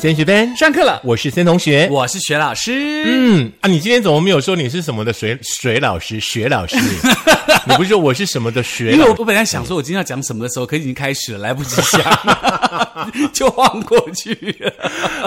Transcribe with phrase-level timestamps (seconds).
[0.00, 1.86] 森学班上课了，我是森同学。
[1.90, 2.72] 我是学老师。
[3.04, 6.74] 嗯啊，你今天怎么没有说你是什么的水水老师、学老师？
[7.68, 9.10] 你不是说我是什么的学因为老师？
[9.10, 12.00] 我我本来想说我今天要讲什么的时候，可已经开始了，来不及想，
[13.30, 14.72] 就晃过去了。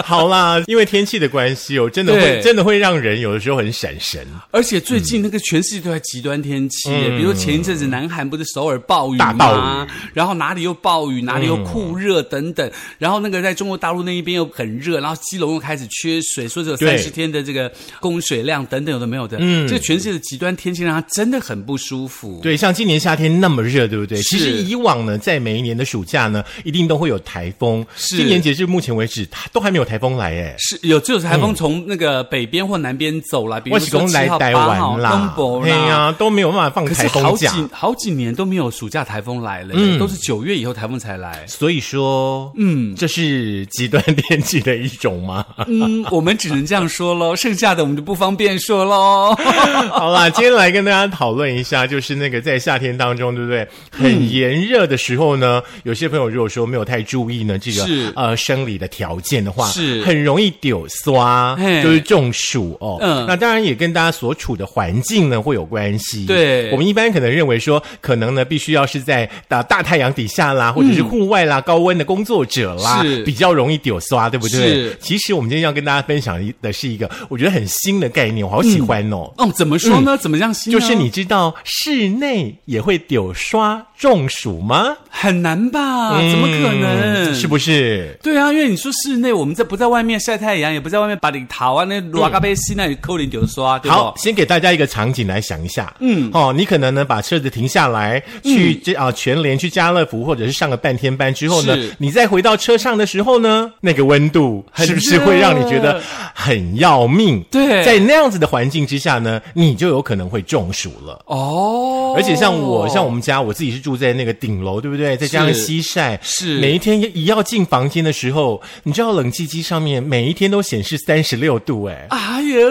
[0.02, 4.26] 好啦，因为天气的关系哦，真的会真的会让人有的时候很闪神。
[4.50, 9.86] 而且最近那个全世界都在极端天气耶，比如前一阵子南韩不是首尔暴雨嗯大暴吗？
[10.12, 12.68] 然后哪里又暴雨，哪里又酷热等等。
[12.98, 19.36] 然后那个在中国大陆那一边又很热，然后基隆又开始缺水，说只有对三十天的这个供水量等等有的没有的。
[19.40, 22.40] 嗯，这个全世界的极端天气让他真的很不舒服。
[22.42, 24.20] 对，像今年夏天那么热，对不对？
[24.22, 27.84] 其实以往呢，在每一年的暑假呢，一定都会有台风。
[27.96, 30.54] 是今年截至目前为止，它都还没有台风来哎。
[30.58, 35.76] 是有，只有台风从那个北边或南边走了，比如说七号、公来台八号、湾啦东，博嘿啦。
[35.86, 37.70] 呀，都没有办法放可台是好几风假。
[37.72, 41.44] 好几年都没有暑假台风来了，嗯都是九月以后台风才来。
[41.46, 45.44] 所以说，嗯，这是极端天气的一种吗？
[45.66, 49.34] 嗯，我们只能这样说喽， 剩下的我们就不方便说喽。
[49.90, 53.66] 好啦，今天来跟大家讨论一下，就是那个在夏天当中，对不对？
[53.90, 62.98] 很炎热的时候呢，有些朋友如果说没有太注意呢，这个呃生理的条件的话，是很容易丢刷，就是中暑哦。
[63.00, 66.26] 嗯那当然也跟大家所处的环境呢会有关系。
[66.26, 74.43] 对我们一般可能认为说，可能呢必须要是在大大太阳底下啦，或者是户外啦、高温的工作者啦，是比较容易丢刷，对不对？
[74.48, 79.32] 是其实我们今天要跟大家分享的是一个我觉得很新的概念，我好喜欢哦。
[79.38, 80.16] 哦，怎么说呢？
[80.16, 80.72] 怎么样新？
[80.72, 84.96] 就是你知道室内也会丢刷中暑吗？
[85.10, 86.18] 很难吧？
[86.18, 86.84] 怎么可能？
[86.84, 88.16] 嗯是不是？
[88.22, 95.92] 对啊，因为你说室内，我们在不在外面晒太阳，也不在外面把你桃啊，那罗嘎贝西那里扣零丢刷，对好，先给大家一个场景来想一下。
[96.00, 106.02] 嗯，哦，你可能呢把车子停下来，去这啊、全联去家乐福，或者是上个半天班之后呢，你再回到车上的时候呢，那个温度是不是会让你觉得
[106.34, 107.40] 很要命？
[107.52, 111.22] 对在那样子的环境之下呢，你就有可能会中暑了。
[111.26, 115.16] 哦，而且像我，像我们家，我自己是住在那个顶楼，对不对？
[115.16, 122.06] 再加上西晒，是每一天一要进房间的时候，你知道冷气机上面每一天都显示三十六度，哎。
[122.10, 122.68] 哎呦，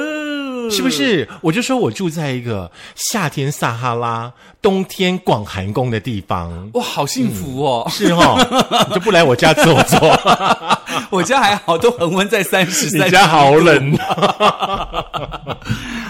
[0.73, 0.89] 是不？
[0.89, 1.27] 是？
[1.41, 7.87] 我就说我住在一个夏天撒哈拉、冬天广寒宫的地方，哇，好幸福哦！
[7.89, 8.37] 是哦，
[8.89, 9.99] 你就不来我家坐坐？
[11.09, 12.85] 我家还好，都恒温在三十。
[12.97, 13.97] 你家好冷。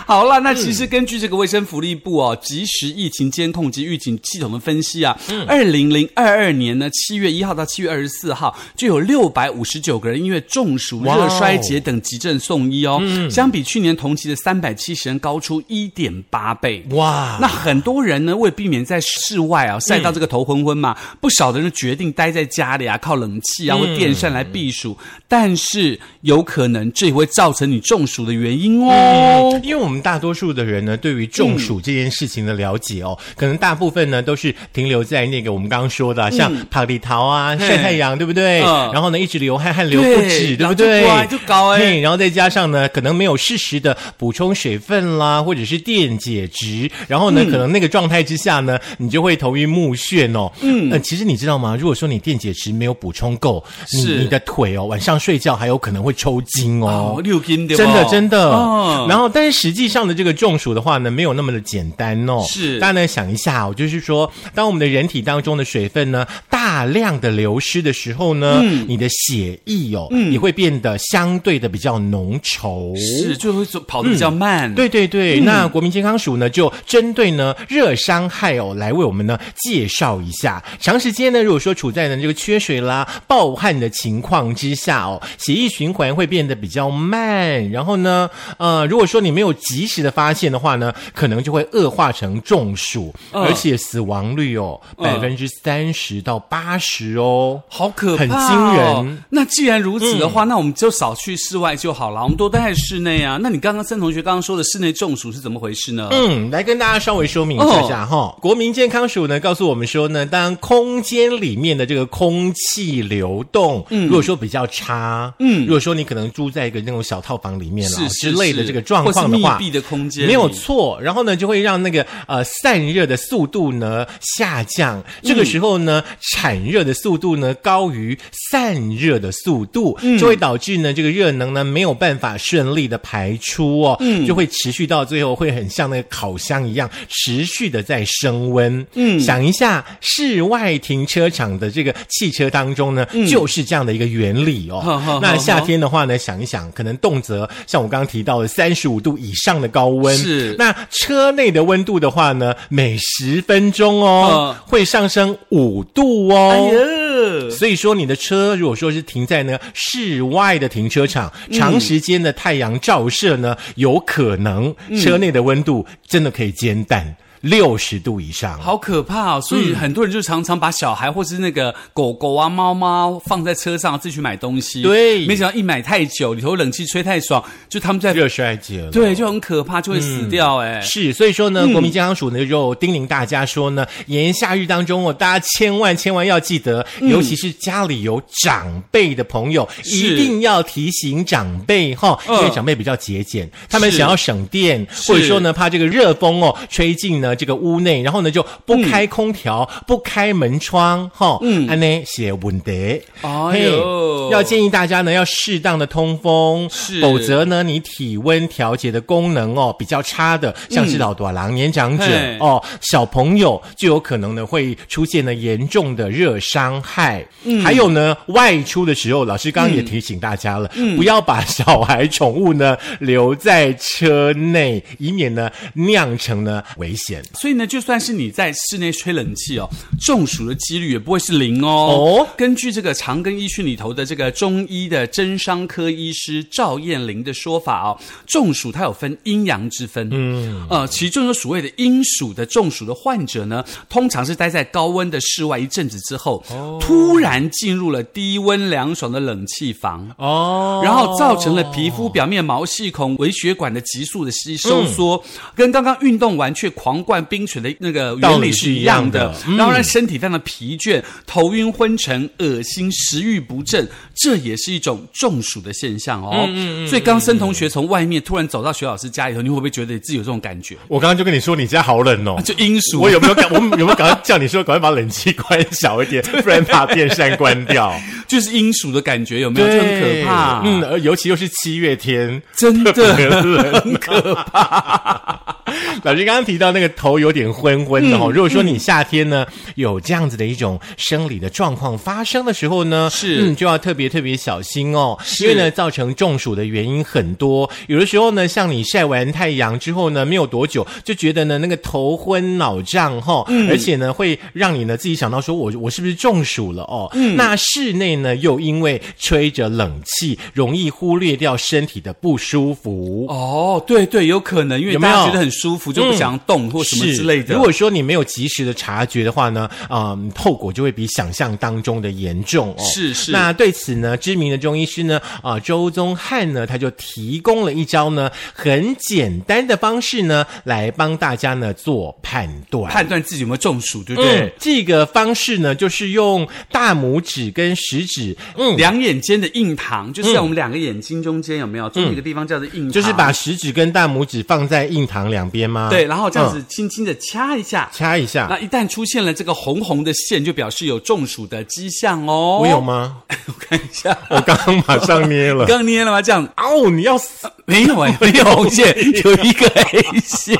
[0.06, 16.84] 好了，那其实根据这个卫生福利部哦，即时疫情监控及预警系统的分析啊，二零零二二年呢，七月一号到七月二十四号，就有六百五十九个人因为中暑、热衰竭等急症送医哦，相比去年同期的三百七十人高出一点八倍。
[16.92, 24.98] 哇，那很多人呢，为避免在室外啊晒到这个头昏昏嘛，不少的人决定待在家里啊，靠冷气啊或电扇来避暑。
[25.28, 29.60] 但是有可能这也会造成你中暑的原因哦。
[29.64, 38.62] 因为我们大多数的人呢，对于中暑这件事情的了解哦，可能大部分呢都是停留在那个我们刚刚说的啊，像跑里桃啊、晒太阳，对不对？
[38.64, 41.28] 嗯然后呢，一直流汗，汗流不止，对对不对？
[41.28, 50.52] 就高哎嘿然后再加上呢，可能没有适时的补充水分啦，或者是电解质，然后呢，可能那个状态之下呢，你就会头晕目眩哦。
[50.62, 51.78] 嗯，呃，其实你知道吗？
[51.80, 57.22] 如果说你电解质没有补充够，你的腿哦，晚上睡觉还有可能会抽筋哦哦，。
[57.22, 57.68] 六斤？
[57.68, 62.44] 真的真的，哦然后但是实际上的这个中暑的话呢，没有那么的简单哦。
[62.48, 72.98] 是大家呢想一下哦，就是说，当我们的人体当中的水分呢大量的流失的时候呢，嗯你的血液哦、也会变得相对的比较浓稠。
[72.98, 74.74] 是就会走跑得比较慢。
[74.74, 80.64] 对对对，嗯那国民健康署呢，就针对呢热伤害哦，来为我们呢介绍一下。
[80.80, 97.62] 长时间呢，如果说处在呢这个缺水啦、暴汗的情况之下哦，血液循环会变得比较慢，然后呢，呃，如果说你没有及时的发现的话呢，可能就会恶化成中暑，嗯而且死亡率哦百分之三十到八十哦。
[97.68, 99.24] 好可怕、哦，很惊人。
[99.30, 103.40] 那既然如此的话，那我们就少去室外就好了，我们多待在室内啊。
[103.42, 106.10] 那你刚刚森同学刚刚说的室内中暑是怎么回事呢？
[106.12, 125.04] 嗯，来跟大家稍微说明一下下哈、国民健康署呢告诉我们说呢，当空间里面的这个空气流动，嗯，如果说比较差，嗯，如果说你可能住在一个那种小套房里面了之类的是这个状况的话，密闭的空间，没有错，然后呢，就会让那个呃散热的速度呢下降。
[125.22, 128.18] 这个时候呢，产热的速度呢高于
[128.52, 138.86] 散热的速度，就会导致呢这个热能呢没有办法顺利的排出哦，就会持续到最后会很像那个烤箱一样，持续的在升温。
[138.94, 144.80] 嗯，想一下，室外停车场的这个汽车当中呢，就是这样的一个原理哦。
[144.80, 150.56] 好好那夏天的话呢，想一想，可能动辄像我刚刚提到的三十五度以上的高温，是。
[150.58, 156.52] 那车内的温度的话呢，每十分钟哦、会上升五度哦。
[156.52, 168.58] 哎呀，所以说，你的车如果说是停在呢室外的停车场，长时间的太阳照射呢，有可能车内的温度真的可以煎蛋六十度以上。
[168.62, 169.42] 好可怕哦！
[169.42, 175.28] 所以很多人就常常把小孩或是那个狗狗啊、猫猫放在车上自己去买东西，对。
[175.28, 180.80] 没想到一买太久，里头冷气吹太爽，就他们在热衰竭了，对，就很可怕，就会死掉哎。
[180.80, 190.14] 是，所以说呢，国民健康署呢就叮咛大家说呢，炎夏日当中哦，大家千万千万要记得，尤其是家里有长辈的朋友，是。
[190.14, 204.14] 一定要提醒长辈哈，因嗯为长辈比较节俭，他们想要省电，或者说呢，怕这个热风哦吹进呢这个屋内，然后呢就不开空调，不开门窗哈，嗯，安呢写问题，哎呦。
[204.32, 207.02] 要建议大家呢要适当的通风，是。
[207.02, 212.38] 否则呢你体温调节的功能哦比较差的，像是老多郎、年长者嘿。
[212.40, 217.26] 哦，小朋友就有可能呢会出现呢严重的热伤害。
[217.44, 217.64] 嗯。
[217.64, 227.23] 还有呢，外出的时候，老师刚刚也提醒大家了，不要把小孩、宠物呢留在车内，以免呢酿成呢危险。
[227.40, 231.70] 所以呢，就算是你在室内吹冷气哦，中暑的几率也不会是零哦。
[231.70, 232.28] 哦？
[232.38, 240.10] 根据这个长庚医讯里头的这个中医的真伤科医师赵燕玲的说法哦，中暑它有分阴阳之分。
[240.12, 246.80] 嗯，呃，其中有所谓的阴暑的中暑的患者呢，通常是待在高温的室外一阵子之后，哦。
[246.82, 250.10] 突然进入了低温凉爽的冷气房。
[250.18, 250.82] 哦。
[250.84, 255.24] 然后造成了皮肤表面毛细孔、微血管的急速的吸收缩，
[255.56, 266.48] 跟刚刚运动完却狂灌冰泉的那个原理是一样的道理是一样的，嗯然后让身体非常的疲倦、头晕昏沉、恶心、食欲不振，这也是一种中暑的现象哦。
[266.88, 270.78] 所以刚森同学从外面突然走到徐老师家里头，你会不会觉得自己有这种感觉？
[270.88, 272.42] 我刚刚就跟你说，你家好冷哦。
[272.44, 273.50] 就阴暑，我有没有赶？
[273.54, 277.94] 我有没有赶快叫你说，赶快把冷气关小一点， 不然把电扇关掉。
[278.28, 279.68] 就是阴暑的感觉，有没有？
[279.68, 280.62] 就很可怕。
[280.64, 285.43] 嗯，而尤其又是七月天，真的很可怕。
[286.04, 293.34] 老师刚刚提到那个头有点昏昏的哦，如果说你夏天呢有这样子的一种生理的状况发生的时候呢，是。
[293.42, 307.10] 嗯，就要特别特别小心哦，因为呢造成中暑的原因很多，有的时候呢，像你晒完太阳之后呢，没有多久就觉得呢那个头昏脑胀哈、而且呢会让你呢自己想到说我我是不是中暑了哦？
[307.36, 313.26] 那室内呢又因为吹着冷气，容易忽略掉身体的不舒服。
[313.30, 317.56] 哦，对对，有可能，因为大家觉得很舒服，就不想动或什么之类的。
[317.56, 322.84] 如果说你没有及时的察觉的话呢，嗯，后果就会比想象当中的严重哦。
[322.84, 332.92] 是是那对此呢，知名的中医师呢，啊、周宗汉呢，他就提供了一招呢，很简单的方式呢，来帮大家呢做判断。
[332.92, 334.42] 判断自己有没有中暑，对不对？
[334.42, 341.84] 嗯，这个方式呢，就是用大拇指跟食指，嗯，两眼间的印堂，就是在我们两个眼睛中间，有没有？
[341.94, 345.88] 中一个地方叫做印堂，就是把食指跟大拇指放在印堂两边吗？
[345.92, 347.88] 对，然后这样嗯子轻轻的掐一下。
[347.94, 348.48] 掐一下。
[348.50, 352.58] 那一旦出现了这个红红的线，就表示有中暑的迹象哦。
[352.60, 352.82] 我有？
[352.82, 353.18] 吗？
[353.46, 355.66] 我看一下，我刚刚马上捏了。
[355.66, 356.22] 刚捏了吗？
[356.22, 357.48] 这样哦，你要死！
[357.66, 358.88] 没有哎， 没有红线，
[359.24, 360.58] 有一个黑线，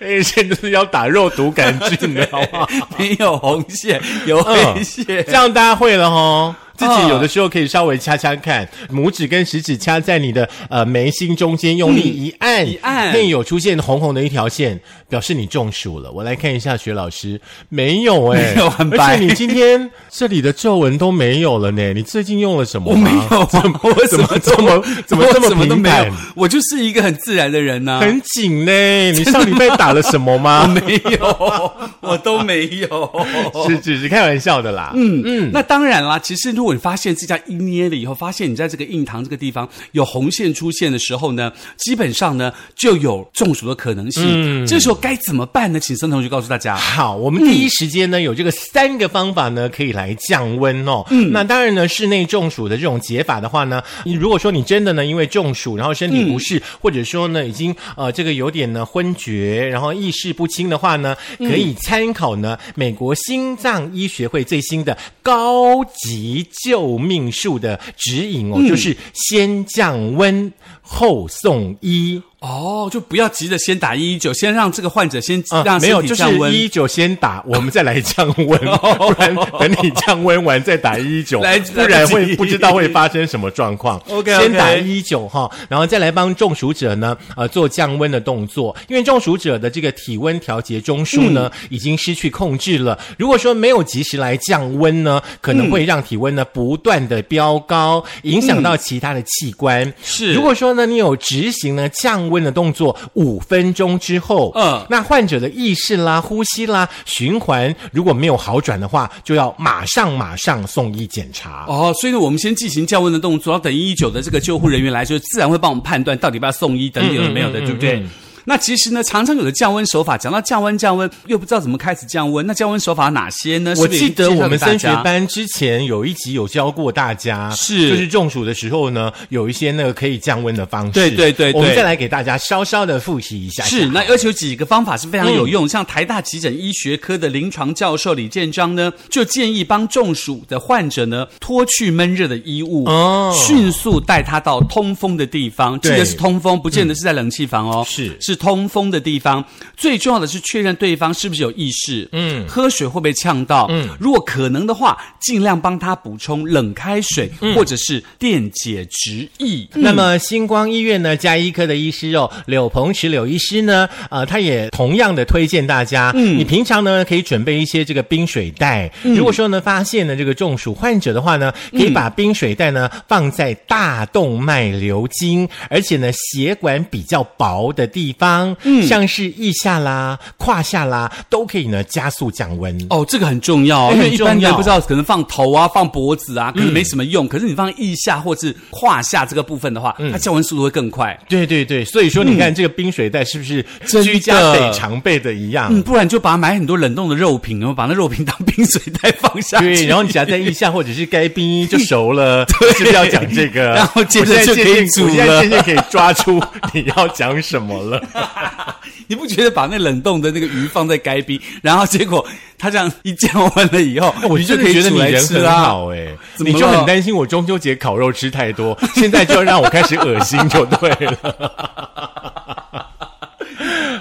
[0.00, 2.68] 黑线就是要打肉毒杆菌的，好不好？
[2.98, 5.24] 没有红线，有嗯黑线。
[5.26, 6.56] 这样大家会了哈。
[6.76, 16.10] 自己嗯有的时候可以稍微掐掐看，拇指跟食指掐在你的呃眉心中间，用力一按，一按内有出现红红的一条线，表示你中暑了。
[16.10, 21.92] 我来看一下薛老师，没有哎、 没有很而白且你今天这里的皱纹都没有了呢。
[21.92, 23.10] 你最近用了什么我吗？
[23.10, 23.48] 没有啊，
[23.82, 28.72] 我怎么 么这么怎么我这么什么都没有平坦，我就是一个很自然的人呢、很紧呢。
[29.12, 30.66] 你上礼拜打了什么吗？
[30.66, 33.26] 没有，我都没有。
[33.68, 34.92] 是只是开玩笑的啦。
[34.94, 36.18] 嗯嗯，那当然啦。
[36.18, 44.24] 其实如如果你发现这家一捏了以后，发现你在这个印堂这个地方有红线出现的时候呢，基本上呢就有中暑的可能性。
[44.64, 45.78] 嗯，这时候该怎么办呢？
[45.78, 46.74] 请孙同学告诉大家。
[46.74, 51.04] 好，我们第一时间呢、有这个三个方法呢，可以来降温哦。
[51.10, 70.52] 嗯，那当然呢，室内中暑的这种解法的话呢，你如果说你真的呢因为中暑，然后身体不适，或者说呢已经呃这个有点呢昏厥，然后意识不清的话呢，可以参考呢美国心脏医学会最新的高级救命术的指引哦，就是先降温
[70.84, 72.22] 后送医。
[72.40, 76.52] 哦，就不要急着先打一一九，先让这个患者先让没有，就是身体降温。
[76.52, 78.46] 一九先打，我们再来降温，
[78.98, 83.96] 不然等你降温完再打一一九，来不然会不知道会发生什么状况。
[84.12, 92.98] OK，OK 先打一九哈，然后再来帮中暑者呢呃做降温的动作，因为中暑者的这个体温调节中枢呢、已经失去控制了。
[93.16, 99.90] 如果说没有及时来降温呢，可能会让体温呢不断的飙高，影响到其他的器官。
[100.02, 111.64] 是如果说呢你有执行呢降温的动作五分钟之后，嗯那患者的意识啦、呼吸啦、循环如果没有好转的话，就要马上马上送医检查。
[111.68, 118.02] 哦，所以呢，我们先进行降温的动作，然后等一一九的这个救护人员来就，自然会帮我们判断到底要不要送医等等有没有的，对不对？
[118.44, 122.46] 那其实呢，常常有的降温手法，讲到降温降温，又不知道怎么开始降温。
[122.46, 123.74] 那降温手法哪些呢？
[123.78, 130.92] 我记得我们升学班之前有一集有教过大家，是就是中暑的时候呢，有一些那个可以降温的方式。
[130.92, 133.64] 对对对对我们再来给大家稍稍的复习一下。
[133.64, 149.44] 是，那而且有几个方法是非常有用，像台大急诊医学科的临床教授李建章呢，就建议帮中暑的患者呢脱去闷热的衣物，哦迅速带他到通风的地方，记得是通风，不见得是在冷气房哦，是是通风的地方。
[149.76, 159.68] 最重要的是确认对方是不是有意识，嗯，喝水会不会呛到，嗯，如果可能的话，尽量帮他补充冷开水、或者是电解质液。
[159.74, 168.90] 那么星光医院呢，加医科的医师哦，柳鹏池柳医师呢，呃，他也同样的推荐大家，嗯，你平常呢可以准备一些这个冰水袋。
[169.02, 178.23] 如果说呢发现了这个中暑患者的话呢，可以把冰水袋呢放在大动脉流经，而且呢血管比较薄的地方，
[178.62, 182.74] 嗯，像是腋下啦、胯下啦，都可以呢加速降温。
[182.90, 187.28] 哦，这个很重要因为一般人不知道，可能放头啊、放脖子啊，可能没什么用。
[187.28, 191.18] 可是你放腋下或是胯下这个部分的话，它降温速度会更快。
[191.28, 193.64] 对对对，所以说你看这个冰水袋是不是
[194.02, 195.68] 居家得常备的一样？
[195.70, 199.74] 嗯，不然就把它买很多冷冻的肉品，然后把那肉品当冰水袋放下去。
[199.74, 203.62] 对，然后你夹在腋下或者是该冰衣就熟了， 是不是要讲这个？
[203.74, 206.40] 然后接着就可以我现在了渐渐可以抓出
[206.72, 208.02] 你要讲什么了。
[209.08, 215.62] 你不觉得把那冷冻的那个鱼放在该冰，然后结果它这样一降温了以后， 我真的觉得你就可以煮你人很来吃啊？
[215.64, 221.90] 好哎、你就很担心我中秋节烤肉吃太多， 现在就让我开始恶心就对了。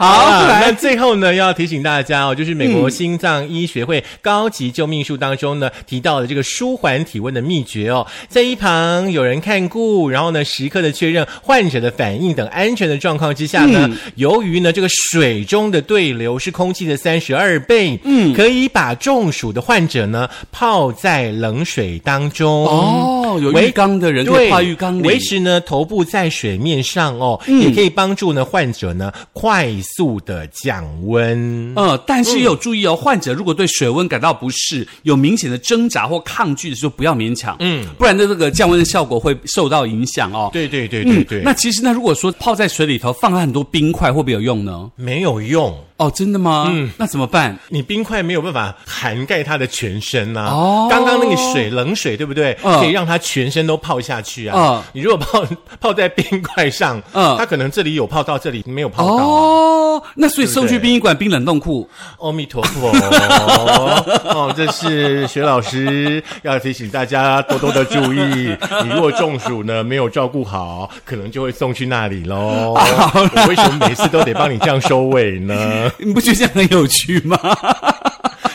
[0.04, 22.66] 好，啊那，最后呢，要提醒大家哦，就是美国心脏医学会高级救命术当中呢，提到的这个舒缓体温的秘诀哦，在一旁有人看顾，然后呢，时刻的确认患者的反应等安全的状况之下呢，由于呢这个水中的对流是空气的三十二倍，嗯，可以把中暑的患者呢泡在冷水当中。
[22.66, 23.10] 哦
[23.42, 29.84] 有维浴缸的人可以对泡浴缸里维持呢头部在水面上哦，也可以帮助呢患者呢快速
[30.26, 31.74] 的降温。
[31.76, 40.50] 呃，但是也有注意哦，患者如果对水温感到不适，有明显的挣扎或抗拒的时候，不要勉强，嗯，不然的这个降温的效果会受到影响哦。
[40.54, 44.90] 对对对对对，那其实呢，如果说泡在水里头放了很多冰块，会不会有用呢？
[44.96, 45.78] 没有用。
[45.98, 46.68] 哦，真的吗？
[46.72, 47.58] 嗯，那怎么办？
[47.70, 52.58] 你冰块没有办法涵盖它的全身呐、哦刚刚那个水冷水对不对？
[52.64, 54.56] 嗯可以让它全身都泡下去啊。
[54.58, 55.46] 嗯你如果泡
[55.80, 59.24] 泡在冰块上，嗯它可能这里有泡到，这里没有泡到、啊。
[59.24, 61.88] 哦，那所以送去殡仪馆冰冷冻库。
[62.20, 62.90] 阿弥陀佛，
[64.30, 68.56] 哦，这是薛老师要提醒大家多多的注意。
[68.84, 72.74] 你如果中暑呢，没有照顾好，可能就会送去那里喽。
[72.76, 75.83] 我为什么每次都得帮你这样收尾呢？
[76.00, 77.38] 你不觉得这样很有趣吗？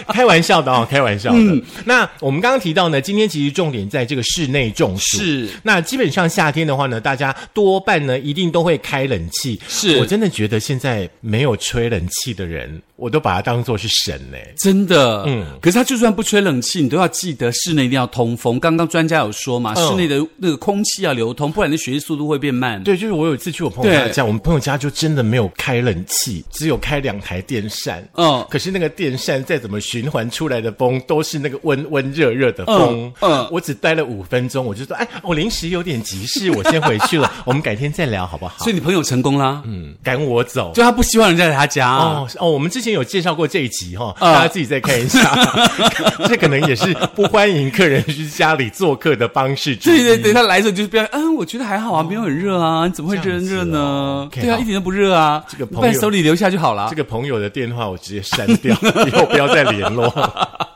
[0.15, 1.39] 开玩笑的哦，开玩笑的。
[1.39, 5.19] 嗯那我们刚刚提到呢，今天其实重点在这个室内中暑。
[5.19, 9.61] 是那基本上夏天的话呢，大家多半呢一定都会开冷气。
[9.69, 18.59] 是我真的觉得现在没有吹冷气的人我都把它当做是神呢、真的，嗯嗯，可是他就算不吹冷气，你都要记得室内一定要通风。
[18.59, 22.83] 刚刚专家有说嘛，嗯室内的那个空气要流通，不然你的血液速度会变慢。
[22.83, 28.07] 对，就是我有一次去我朋友家，我们朋友家就真的没有开冷气，只有开两台电扇。
[28.15, 33.07] 嗯可是那个电扇再怎么循环出来的风，都是那个温温热热的风。
[33.07, 38.55] 嗯嗯我只待了五分钟，我就说，哎，我临时有点急事，我先回去了， 我们改天再聊好不好？
[38.59, 40.73] 所以你朋友成功啦，嗯，赶我走。
[40.75, 41.91] 就他不希望人家来他家。
[41.97, 45.35] 哦哦，我们之前有介绍过这一集哈、嗯大家自己再看一下。
[46.29, 49.75] 这可能也是不欢迎客人去家里做客的方式。
[49.77, 56.99] 对对对，他来的时候就是不要，嗯，我觉得还好啊，没有很热啊，你怎么会热这样热呢对啊，一点都不热啊，这个朋友伴手里留下就好了这。
[56.99, 58.77] 个朋友的电话我直接删掉，
[59.07, 60.68] 以后不要再联络。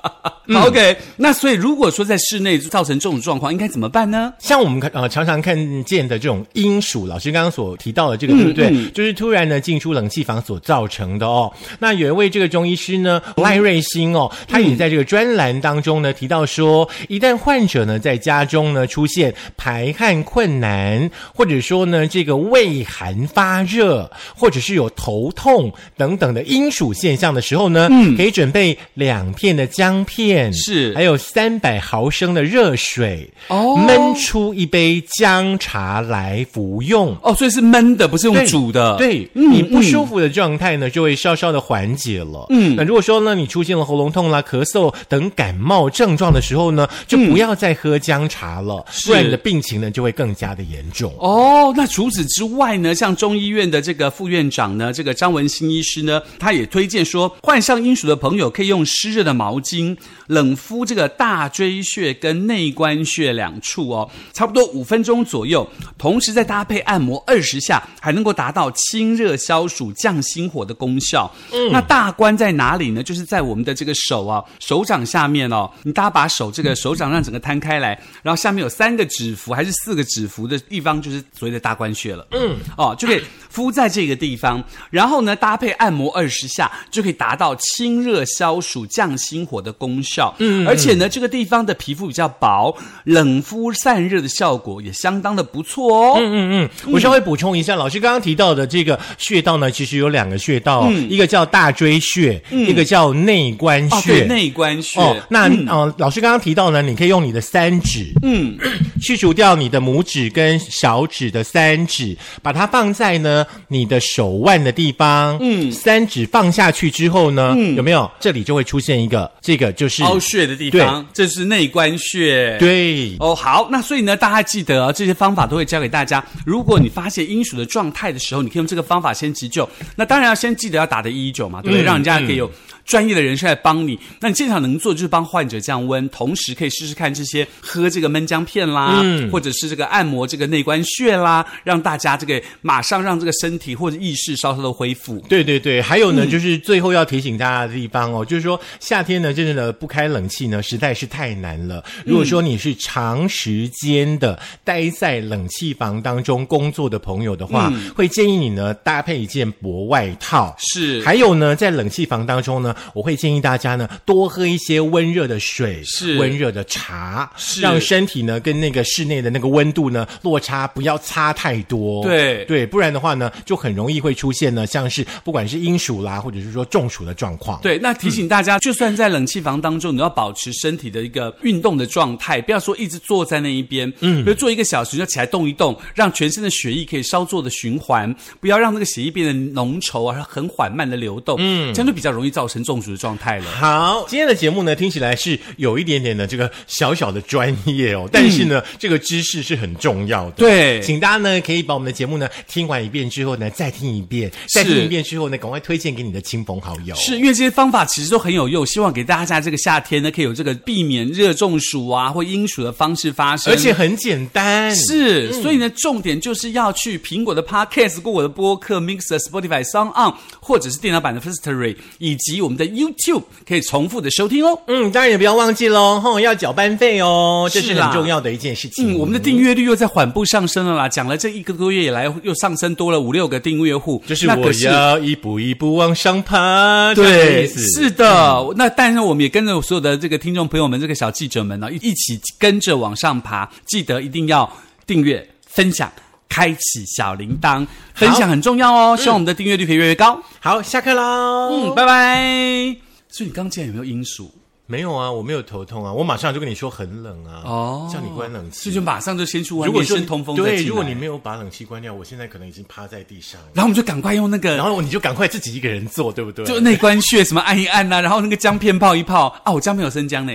[0.53, 4.33] 好 OK，那所以如果说在室内造成这种状况，应该怎么办呢？
[4.39, 8.91] 像我们看呃常常看见的这种阴暑，老师刚刚所提到的这个，对不对？
[8.91, 11.53] 就是突然呢进出冷气房所造成的哦。
[11.79, 37.15] 那有一位这个中医师呢赖瑞兴哦，他也在这个专栏当中呢提到说，一旦患者呢在家中呢出现排汗困难，或者说呢这个畏寒发热，或者是有头痛等等的阴暑现象的时候呢，嗯可以准备两片的姜片，是还有三百毫升的热水，哦焖出一杯姜茶来服用。
[37.23, 38.97] 哦，所以是焖的，不是用煮的。
[38.97, 42.47] 对、你不舒服的状态呢，就会稍稍的缓解了。
[42.49, 51.13] 嗯，那如果说呢，你出现了喉咙痛啦、咳嗽等感冒症状的时候呢，就不要再喝姜茶了，是不然你的病情呢就会更加的严重。
[51.19, 59.97] 哦，那除此之外呢，像中医院的这个副院长呢，这个张文新医师呢，他也推荐说，患上阴暑的朋友可以用湿热的毛巾
[60.33, 71.31] 冷敷这个大椎穴跟内关穴两处哦，差不多五分钟左右，同时再搭配按摩二十下，还能够达到清热消暑、降心火的功效。
[71.53, 73.03] 嗯，那大关在哪里呢？
[73.03, 77.89] 就是在我们的这个手啊，手掌下面哦，你大家把手这个手掌让整个摊开来，
[78.23, 82.27] 然后下面有三个指腹还是四个指腹的地方，就是所谓的大关穴了。
[82.31, 83.21] 嗯，哦，就可以
[83.51, 90.12] 敷在这个地方，然后呢搭配按摩二十下，就可以达到清热消暑、降心火的功效。
[90.39, 96.15] 嗯，而且呢，这个地方的皮肤比较薄，冷敷散热的效果也相当的不错哦。
[96.19, 104.21] 嗯嗯嗯，我稍微补充一下，老师刚刚提到的这个穴道呢，其实有两个穴道哦，一个叫大椎穴，一个叫内关哦，穴。
[104.21, 105.01] 对，内关穴。
[105.01, 108.57] 哦，那呃，老师刚刚提到呢，你可以用你的三指，嗯，
[109.01, 118.11] 去除掉你的拇指跟小指的三指，把它放在呢你的手腕的地方，嗯，三指放下去之后呢，有没有？
[118.21, 122.57] 这里就会出现一个，这个就是凹穴的地方，这是内关穴。。
[122.59, 126.25] 对，哦，好，那所以呢，大家记得、哦、这些方法都会教给大家。
[126.45, 129.69] 如果你发现阴暑的状态的时候，你可以用这个方法先急救。
[129.97, 131.83] 那当然要先记得要打的一一九嘛，对不对？
[131.83, 132.51] 嗯让人家可以有
[132.85, 133.99] 专业的人士来帮你。
[134.21, 145.19] 那你现场能做就是帮患者降温，同时可以试试看这些喝这个焖姜片啦，嗯或者是这个按摩这个内关穴啦，让大家这个马上让这个身体或者意识稍稍的恢复。
[145.29, 151.85] 对对对，还有呢，就是最后要提醒大家的地方哦，就是说夏天呢，真的不开冷气呢，实在是太难了。
[152.05, 160.55] 如果说你是长时间的待在冷气房当中工作的朋友的话，会建议你呢搭配一件薄外套。
[160.59, 166.19] 是还有呢，在冷气房当中呢，我会建议大家呢多喝一些温热的水，是。
[166.19, 167.61] 温热的茶，是。
[167.61, 172.03] 让身体呢跟那个室内的那个温度呢落差不要差太多。
[172.05, 172.45] 对。
[172.45, 177.61] 对，不然的话呢，就很容易会出现呢，像是不管是阴暑啦，或者是说中暑的状况。
[177.63, 193.45] 对，那提醒大家，就算在冷气房当中，你要保持身体的一个运动的状态，不要说一直坐在那一边，嗯，比如坐一个小时就起来动一动，让全身的血液可以稍作的循环，不要让那个血液变得浓稠而，很缓慢的流动，嗯，这样就比较容易造成中暑的状态了。
[193.51, 200.37] 好，今天的节目呢，听起来是有一点点的这个小小的专业哦，但是呢，这个知识是很重要的。
[200.39, 206.95] 嗯对请大家呢可以把我们的节目呢听完一遍之后呢，再听一遍，再听一遍之后呢，赶快推荐给你的亲朋好友。
[206.97, 214.75] 是因为这些方法其实都很有用，希望给大家在这个夏天呢，可以有这个避免热中暑啊或阴暑的方式发生，而且很简单。
[214.75, 224.59] 是，所以呢，重点就是要去苹果的 Podcast、过我的播客 Mixer、Spotify、Sound On，或者是电脑版的 Firstory，以及我们的 YouTube 可以重复的收听哦。
[224.67, 228.95] 嗯，当然也不要忘记喽，吼，要缴班费哦，这是很重要的一件事情。
[228.95, 238.47] 嗯，我们的订阅率又在缓步上升了啦，讲了这一个多月以来，又上升多了五六个订阅户，就是我要一步一步往上爬，对，是的。
[238.57, 243.49] 那但是我们也跟着所有的这个听众朋友们、这个小记者们呢，一一起跟着往上爬。
[243.67, 244.51] 记得一定要
[244.87, 245.91] 订阅、分享、
[246.33, 248.97] 开启小铃铛，分享很重要哦。
[248.97, 250.19] 希望我们的订阅率可以越来越高。
[250.41, 251.51] 好，下课喽。
[251.53, 252.75] 嗯，拜拜。
[253.11, 254.33] 所以你刚进来有没有阴暑？
[254.65, 258.61] 没有啊，我没有头痛啊，我马上就跟你说很冷啊，哦叫你关冷气。
[258.61, 263.49] 所以就马上就先去外如果先通风对，如果你没有把冷气关掉，我现在可能已经趴在地上了。
[263.53, 266.47] 然后我们就赶快用那个然后你就赶快自己一个人做，对不对？
[266.47, 270.33] 就内关穴什么按一按呐、然后那个姜片泡一泡啊，我姜没有生姜呢，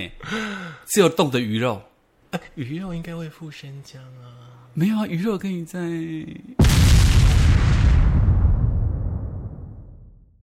[0.89, 1.81] 只有冻的鱼肉，
[2.29, 4.56] 哎鱼肉应该会附生姜啊。
[4.79, 5.79] 没有啊，鱼肉可以在